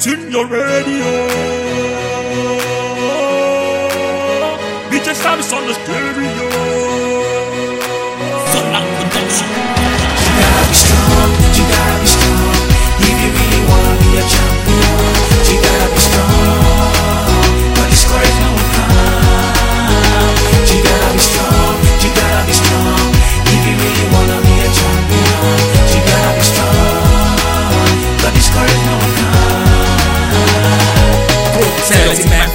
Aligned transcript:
Tune 0.00 0.30
your 0.30 0.46
radio. 0.46 1.04
BJ 4.88 5.14
Sam 5.14 5.38
is 5.40 5.52
on 5.52 5.66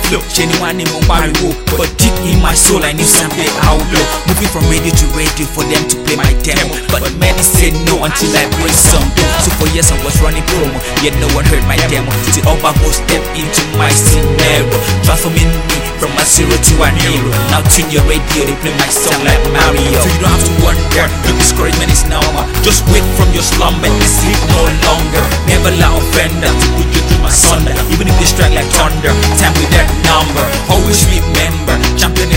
Man 0.06 0.22
flow, 0.22 0.30
genuine 0.30 0.82
in 0.82 0.88
pariwo 1.10 1.50
But 1.78 1.90
deep 1.98 2.14
in 2.30 2.42
my 2.42 2.54
soul 2.54 2.84
I 2.84 2.94
need 2.94 3.10
something 3.10 3.50
outlaw 3.66 4.06
Moving 4.28 4.50
from 4.54 4.66
radio 4.70 4.94
to 4.94 5.06
radio 5.18 5.46
for 5.50 5.64
them 5.66 5.82
to 5.90 5.96
play 6.06 6.16
my 6.16 6.30
demo. 6.46 6.78
But 6.92 7.06
many 7.18 7.42
say 7.42 7.72
no 7.90 8.04
until 8.06 8.34
I 8.38 8.46
bring 8.60 8.74
some 8.74 9.06
dough 9.18 9.36
So 9.42 9.50
for 9.58 9.68
years 9.74 9.90
I 9.90 9.98
was 10.06 10.18
running 10.22 10.46
promo, 10.50 10.78
yet 11.02 11.16
no 11.18 11.30
one 11.34 11.46
heard 11.46 11.64
my 11.66 11.78
demo. 11.90 12.12
Till 12.34 12.46
Oba 12.50 12.74
go 12.82 12.90
step 12.92 13.24
into 13.34 13.62
my 13.78 13.90
scenario. 13.90 14.70
Transforming 15.06 15.50
me 15.70 15.78
from 15.98 16.12
a 16.18 16.24
zero 16.26 16.54
to 16.54 16.74
an 16.86 16.96
hero. 17.02 17.30
Now 17.50 17.62
tune 17.72 17.90
your 17.90 18.04
radio, 18.06 18.46
they 18.46 18.58
play 18.62 18.74
my 18.78 18.90
song 18.90 19.22
like 19.26 19.42
Mario. 19.54 19.90
So 20.02 20.08
you 20.12 20.20
don't 20.22 20.34
have 20.34 20.46
to 20.46 20.54
wonder, 20.62 21.06
the 21.26 21.32
discouragement 21.40 21.90
is 21.94 22.04
normal. 22.10 22.46
Just 22.62 22.86
wake 22.92 23.06
from 23.18 23.30
your 23.34 23.46
slumber. 23.46 23.88
And 23.88 24.02
sleep 24.06 24.40
no 24.54 24.64
longer 24.86 25.24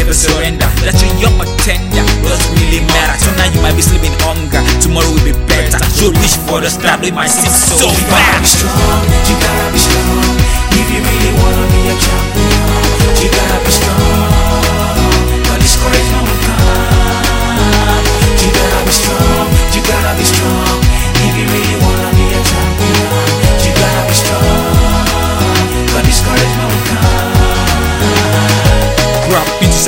never 0.08 0.16
surrender. 0.16 0.68
That 0.88 0.96
you're 1.04 1.12
young 1.20 1.36
or 1.36 1.48
tender, 1.60 2.04
doesn't 2.24 2.56
really 2.56 2.80
matter? 2.88 3.16
So 3.20 3.28
now 3.36 3.52
you 3.52 3.60
might 3.60 3.76
be 3.76 3.84
sleeping 3.84 4.16
hunger, 4.24 4.64
tomorrow 4.80 5.08
will 5.12 5.20
be 5.20 5.36
better. 5.44 5.76
So 5.92 6.08
reach 6.16 6.36
for 6.48 6.64
the 6.64 6.72
start 6.72 7.04
with 7.04 7.12
my 7.12 7.28
six 7.28 7.52
so 7.76 7.92
You 7.92 8.00
gotta 8.08 8.40
be 8.40 8.48
strong, 8.48 9.04
you 9.28 9.36
gotta 9.36 9.68
be 9.68 9.80
strong. 9.80 10.32
If 10.80 10.88
you 10.88 11.00
really 11.04 11.32
wanna 11.36 11.67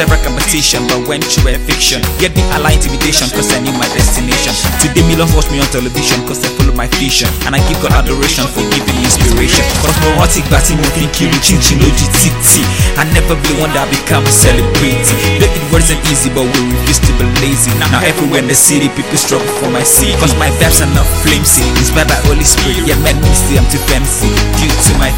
several 0.01 0.25
competition, 0.25 0.81
but 0.89 0.97
went 1.05 1.21
through 1.29 1.53
a 1.53 1.61
fiction. 1.69 2.01
Get 2.17 2.33
the 2.33 2.41
ally 2.57 2.73
intimidation, 2.73 3.29
cause 3.37 3.53
I 3.53 3.61
knew 3.61 3.77
my 3.77 3.85
destination. 3.93 4.57
Today, 4.81 5.05
millions 5.05 5.37
watch 5.37 5.53
me 5.53 5.61
on 5.61 5.69
television, 5.69 6.25
cause 6.25 6.41
I 6.41 6.49
follow 6.57 6.73
my 6.73 6.89
vision. 6.97 7.29
And 7.45 7.53
I 7.53 7.61
give 7.69 7.77
God 7.85 7.93
adoration 7.93 8.49
for 8.49 8.65
giving 8.73 8.97
me 8.97 9.05
inspiration. 9.05 9.61
Cause 9.85 9.93
neurotic 10.01 10.49
batting, 10.49 10.81
moving, 10.81 11.13
killing, 11.13 11.37
chin, 11.45 11.61
chin, 11.61 11.85
OGTT. 11.85 12.65
I 12.97 13.05
never 13.13 13.37
be 13.45 13.53
one 13.61 13.77
that 13.77 13.93
become 13.93 14.25
a 14.25 14.33
celebrity. 14.33 15.13
Though 15.37 15.53
it 15.53 15.65
wasn't 15.69 16.01
easy, 16.09 16.33
but 16.33 16.49
we 16.49 16.61
refuse 16.73 17.05
to 17.05 17.13
be 17.21 17.29
lazy. 17.45 17.69
Now, 17.93 18.01
everywhere 18.01 18.41
in 18.41 18.49
the 18.49 18.57
city, 18.57 18.89
people 18.97 19.21
struggle 19.21 19.53
for 19.61 19.69
my 19.69 19.85
seat. 19.85 20.17
Cause 20.17 20.33
my 20.41 20.49
vibes 20.57 20.81
are 20.81 20.89
not 20.97 21.05
flimsy. 21.21 21.61
Inspired 21.77 22.09
by 22.09 22.17
Holy 22.25 22.49
Spirit, 22.49 22.89
Yeah 22.89 22.97
man 23.05 23.21
me 23.21 23.29
see 23.37 23.61
I'm 23.61 23.69
too 23.69 23.83
fancy. 23.93 24.33
Due 24.57 24.73
to 24.73 24.93
my 24.97 25.13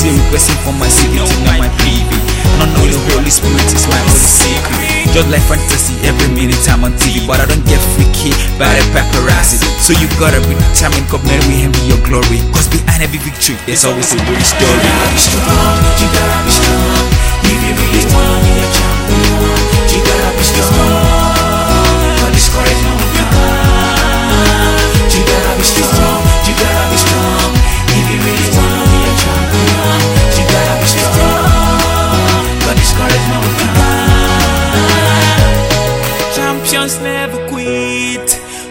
See 0.00 0.08
requesting 0.16 0.56
for 0.64 0.72
my 0.80 0.88
to 0.88 1.06
know 1.12 1.28
my 1.60 1.68
PV. 1.84 2.08
Not 2.56 2.72
knowing 2.72 2.88
the 2.88 3.00
Holy 3.12 3.28
Spirit 3.28 3.68
is 3.68 3.84
my 3.84 4.00
holy 4.00 4.16
secret. 4.16 5.12
Just 5.12 5.28
like 5.28 5.44
fantasy, 5.44 5.92
every 6.08 6.24
minute 6.32 6.56
I'm 6.72 6.88
on 6.88 6.96
TV, 6.96 7.20
but 7.28 7.36
I 7.36 7.44
don't 7.44 7.60
get 7.68 7.76
freaky 7.92 8.32
by 8.56 8.72
the 8.72 8.84
paparazzi. 8.96 9.60
So 9.76 9.92
you 9.92 10.08
gotta 10.16 10.40
be 10.48 10.56
determined, 10.56 11.04
come 11.12 11.20
let 11.28 11.44
me 11.44 11.68
envy 11.68 11.84
your 11.92 12.00
glory. 12.08 12.40
Cause 12.48 12.64
behind 12.72 13.04
every 13.04 13.20
victory, 13.20 13.60
there's 13.68 13.84
always 13.84 14.08
a 14.16 14.18
real 14.24 14.40
story. 14.40 14.72
You 14.72 14.88
gotta 14.88 15.12
be 15.12 15.20
strong, 15.20 15.76
you 16.00 16.08
gotta 16.16 16.38
be 16.48 16.49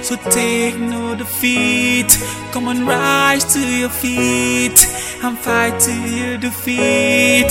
so 0.09 0.15
take 0.31 0.75
no 0.79 1.13
defeat. 1.13 2.09
Come 2.51 2.67
on, 2.67 2.83
rise 2.83 3.45
to 3.53 3.59
your 3.59 3.89
feet 3.89 4.79
and 5.21 5.37
fight 5.37 5.79
till 5.79 6.03
you 6.07 6.35
defeat. 6.39 7.49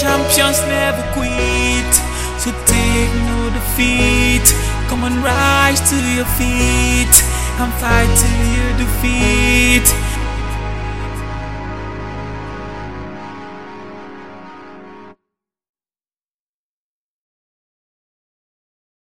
Champions 0.00 0.58
never 0.72 1.04
quit, 1.12 1.92
so 2.40 2.48
take 2.64 3.12
no 3.28 3.50
defeat. 3.52 4.46
Come 4.88 5.04
on, 5.04 5.22
rise 5.22 5.80
to 5.90 5.96
your 6.16 6.30
feet 6.40 7.14
and 7.60 7.70
fight 7.76 8.10
till 8.20 8.40
you 8.56 8.66
defeat. 8.82 9.86